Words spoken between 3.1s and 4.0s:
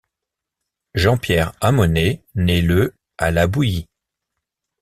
à La Bouillie.